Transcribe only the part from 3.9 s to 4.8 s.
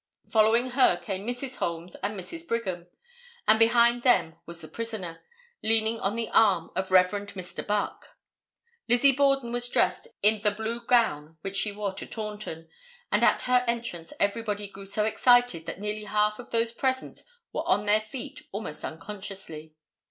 them was the